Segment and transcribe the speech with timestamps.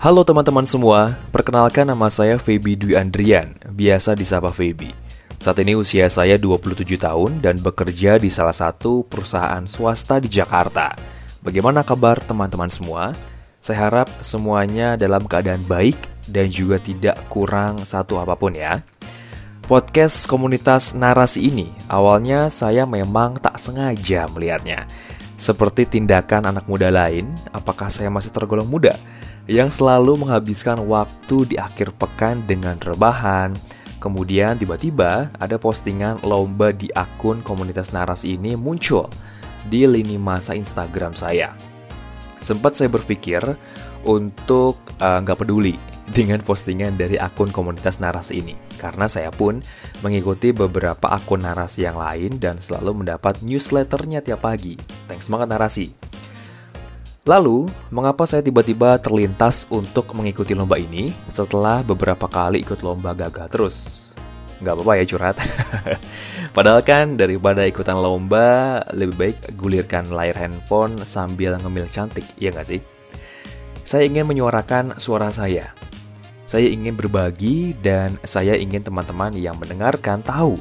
[0.00, 4.96] Halo teman-teman semua, perkenalkan nama saya Feby Dwi Andrian, biasa disapa Feby.
[5.36, 10.96] Saat ini usia saya 27 tahun dan bekerja di salah satu perusahaan swasta di Jakarta.
[11.44, 13.12] Bagaimana kabar teman-teman semua?
[13.60, 16.00] Saya harap semuanya dalam keadaan baik
[16.32, 18.80] dan juga tidak kurang satu apa pun ya.
[19.68, 24.88] Podcast komunitas narasi ini awalnya saya memang tak sengaja melihatnya.
[25.36, 28.96] Seperti tindakan anak muda lain, apakah saya masih tergolong muda?
[29.50, 33.58] Yang selalu menghabiskan waktu di akhir pekan dengan rebahan.
[33.98, 39.10] Kemudian tiba-tiba ada postingan lomba di akun komunitas narasi ini muncul
[39.66, 41.52] di lini masa Instagram saya.
[42.38, 43.42] Sempat saya berpikir
[44.06, 45.74] untuk eh, nggak uh, peduli
[46.16, 48.54] dengan postingan dari akun komunitas narasi ini.
[48.78, 49.60] Karena saya pun
[50.00, 54.78] mengikuti beberapa akun narasi yang lain dan selalu mendapat newsletternya tiap pagi.
[55.10, 56.09] Thanks banget narasi.
[57.28, 63.52] Lalu, mengapa saya tiba-tiba terlintas untuk mengikuti lomba ini setelah beberapa kali ikut lomba gagal
[63.52, 63.76] terus?
[64.64, 65.36] Nggak apa-apa ya curhat.
[66.56, 72.64] Padahal kan daripada ikutan lomba, lebih baik gulirkan layar handphone sambil ngemil cantik, ya nggak
[72.64, 72.80] sih?
[73.84, 75.76] Saya ingin menyuarakan suara saya.
[76.48, 80.56] Saya ingin berbagi dan saya ingin teman-teman yang mendengarkan tahu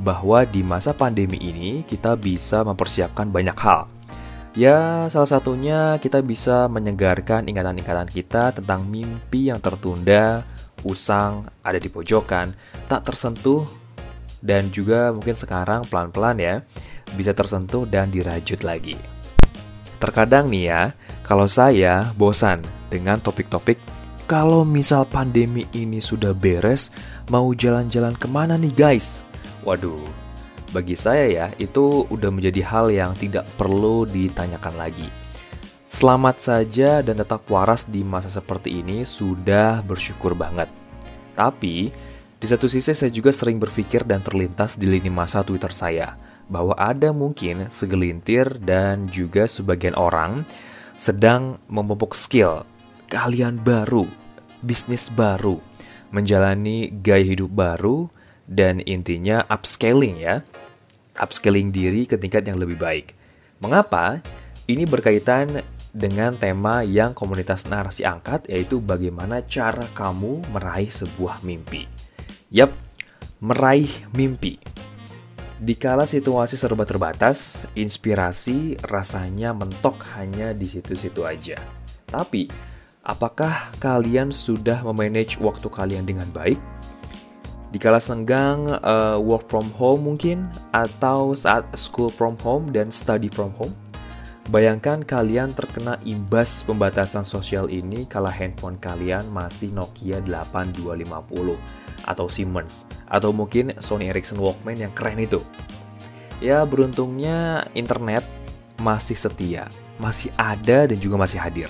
[0.00, 3.97] bahwa di masa pandemi ini kita bisa mempersiapkan banyak hal
[4.56, 10.46] Ya, salah satunya kita bisa menyegarkan ingatan-ingatan kita tentang mimpi yang tertunda,
[10.84, 12.56] usang, ada di pojokan,
[12.88, 13.68] tak tersentuh,
[14.40, 16.54] dan juga mungkin sekarang pelan-pelan ya,
[17.12, 18.96] bisa tersentuh dan dirajut lagi.
[20.00, 20.82] Terkadang nih ya,
[21.26, 23.76] kalau saya bosan dengan topik-topik
[24.28, 26.92] kalau misal pandemi ini sudah beres,
[27.32, 29.24] mau jalan-jalan ke mana nih guys?
[29.64, 30.04] Waduh,
[30.70, 35.08] bagi saya ya, itu udah menjadi hal yang tidak perlu ditanyakan lagi.
[35.88, 40.68] Selamat saja dan tetap waras di masa seperti ini sudah bersyukur banget.
[41.32, 41.88] Tapi,
[42.38, 46.14] di satu sisi saya juga sering berpikir dan terlintas di lini masa Twitter saya
[46.48, 50.44] bahwa ada mungkin segelintir dan juga sebagian orang
[50.98, 52.68] sedang memupuk skill,
[53.08, 54.04] kalian baru,
[54.60, 55.56] bisnis baru,
[56.10, 58.10] menjalani gaya hidup baru,
[58.48, 60.42] dan intinya upscaling ya.
[61.20, 63.12] Upscaling diri ke tingkat yang lebih baik.
[63.60, 64.24] Mengapa?
[64.64, 65.60] Ini berkaitan
[65.92, 71.88] dengan tema yang komunitas narasi angkat yaitu bagaimana cara kamu meraih sebuah mimpi.
[72.52, 72.72] Yap,
[73.42, 74.56] meraih mimpi.
[75.58, 81.58] Dikala situasi serba terbatas, inspirasi rasanya mentok hanya di situ-situ aja.
[82.06, 82.46] Tapi,
[83.02, 86.77] apakah kalian sudah memanage waktu kalian dengan baik?
[87.68, 93.52] Dikala senggang uh, work from home mungkin atau saat school from home dan study from
[93.60, 93.76] home.
[94.48, 102.88] Bayangkan kalian terkena imbas pembatasan sosial ini kala handphone kalian masih Nokia 8250 atau Siemens
[103.04, 105.44] atau mungkin Sony Ericsson Walkman yang keren itu.
[106.40, 108.24] Ya beruntungnya internet
[108.80, 109.68] masih setia,
[110.00, 111.68] masih ada dan juga masih hadir.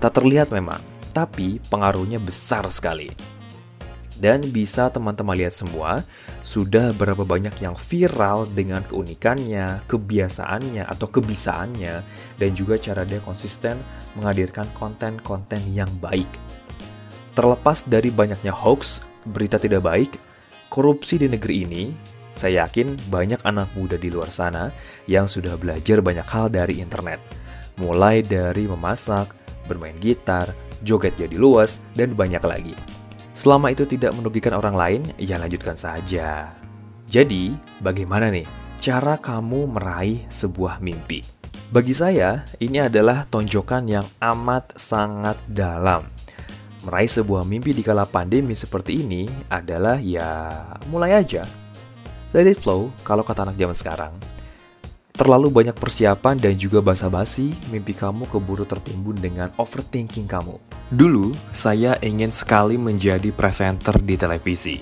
[0.00, 0.80] Tak terlihat memang,
[1.12, 3.12] tapi pengaruhnya besar sekali.
[4.18, 6.02] Dan bisa teman-teman lihat semua,
[6.42, 11.94] sudah berapa banyak yang viral dengan keunikannya, kebiasaannya, atau kebisaannya,
[12.34, 13.78] dan juga cara dia konsisten
[14.18, 16.26] menghadirkan konten-konten yang baik.
[17.38, 20.18] Terlepas dari banyaknya hoax, berita tidak baik,
[20.66, 21.84] korupsi di negeri ini,
[22.34, 24.74] saya yakin banyak anak muda di luar sana
[25.06, 27.22] yang sudah belajar banyak hal dari internet.
[27.78, 29.30] Mulai dari memasak,
[29.70, 30.50] bermain gitar,
[30.82, 32.97] joget jadi luas, dan banyak lagi.
[33.38, 36.50] Selama itu tidak merugikan orang lain, ya lanjutkan saja.
[37.06, 38.42] Jadi, bagaimana nih
[38.82, 41.22] cara kamu meraih sebuah mimpi?
[41.70, 46.10] Bagi saya, ini adalah tonjokan yang amat sangat dalam.
[46.82, 50.58] Meraih sebuah mimpi di kala pandemi seperti ini adalah ya
[50.90, 51.46] mulai aja.
[52.34, 54.37] Let it flow kalau kata anak zaman sekarang.
[55.18, 60.62] Terlalu banyak persiapan dan juga basa-basi, mimpi kamu keburu tertimbun dengan overthinking kamu.
[60.94, 64.78] Dulu, saya ingin sekali menjadi presenter di televisi.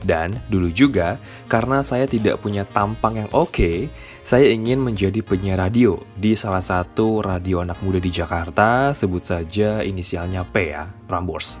[0.00, 1.20] Dan dulu juga,
[1.52, 3.92] karena saya tidak punya tampang yang oke, okay,
[4.24, 9.84] saya ingin menjadi penyiar radio di salah satu radio anak muda di Jakarta, sebut saja
[9.84, 11.60] inisialnya P ya, Prambors.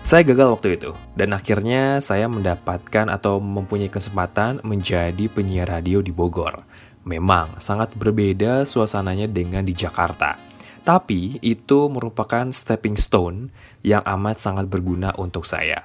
[0.00, 6.08] Saya gagal waktu itu, dan akhirnya saya mendapatkan atau mempunyai kesempatan menjadi penyiar radio di
[6.08, 6.64] Bogor.
[7.08, 10.36] Memang sangat berbeda suasananya dengan di Jakarta.
[10.80, 13.52] Tapi itu merupakan stepping stone
[13.84, 15.84] yang amat sangat berguna untuk saya.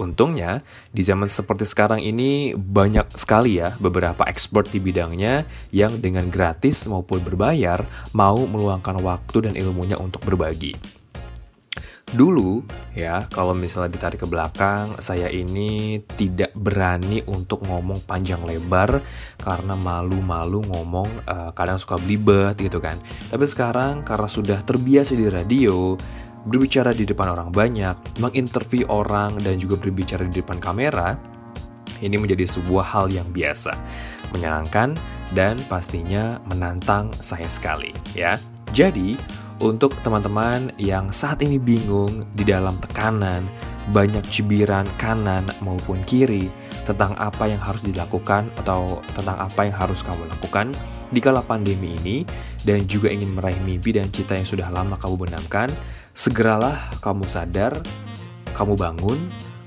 [0.00, 0.64] Untungnya,
[0.94, 5.44] di zaman seperti sekarang ini banyak sekali ya beberapa expert di bidangnya
[5.76, 7.84] yang dengan gratis maupun berbayar
[8.16, 10.99] mau meluangkan waktu dan ilmunya untuk berbagi.
[12.10, 12.66] Dulu
[12.98, 18.98] ya, kalau misalnya ditarik ke belakang, saya ini tidak berani untuk ngomong panjang lebar
[19.38, 22.98] karena malu-malu ngomong uh, kadang suka belibet gitu kan.
[23.30, 25.94] Tapi sekarang karena sudah terbiasa di radio,
[26.50, 31.14] berbicara di depan orang banyak, menginterview orang dan juga berbicara di depan kamera,
[32.02, 33.76] ini menjadi sebuah hal yang biasa,
[34.34, 34.98] menyenangkan
[35.30, 38.34] dan pastinya menantang saya sekali ya.
[38.70, 39.18] Jadi,
[39.60, 43.44] untuk teman-teman yang saat ini bingung di dalam tekanan,
[43.90, 46.48] banyak cibiran kanan maupun kiri
[46.86, 50.72] tentang apa yang harus dilakukan atau tentang apa yang harus kamu lakukan
[51.10, 52.22] di kala pandemi ini
[52.62, 55.68] dan juga ingin meraih mimpi dan cita yang sudah lama kamu benamkan,
[56.14, 57.74] segeralah kamu sadar,
[58.54, 59.18] kamu bangun,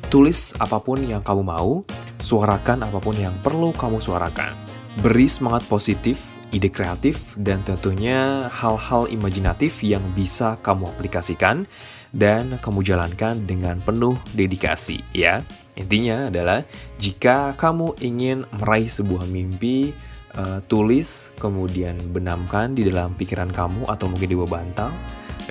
[0.07, 1.83] tulis apa pun yang kamu mau,
[2.17, 4.55] suarakan apa pun yang perlu kamu suarakan.
[5.03, 11.65] Beri semangat positif ide kreatif, dan tentunya hal-hal imajinatif yang bisa kamu aplikasikan
[12.13, 15.41] dan kamu jalankan dengan penuh dedikasi ya.
[15.73, 16.61] Intinya adalah
[17.01, 19.89] jika kamu ingin meraih sebuah mimpi,
[20.37, 24.93] uh, tulis kemudian benamkan di dalam pikiran kamu atau mungkin di bawah bantal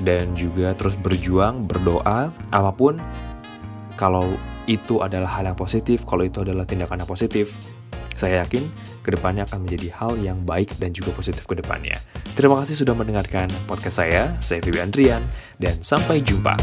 [0.06, 3.02] dan juga terus berjuang, berdoa, apa pun
[3.98, 4.30] kalau
[4.70, 7.58] itu adalah hal yang positif, kalau itu adalah tindakan yang positif,
[8.22, 8.70] saya yakin
[9.02, 11.98] ke depannya akan menjadi hal yang baik dan juga positif ke depannya.
[12.38, 15.26] Terima kasih sudah mendengarkan podcast saya, saya Vivi Andrian,
[15.58, 16.54] dan sampai jumpa.